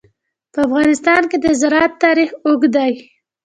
[0.53, 2.93] په افغانستان کې د زراعت تاریخ اوږد دی.